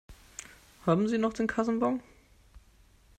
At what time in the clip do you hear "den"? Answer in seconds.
1.33-1.45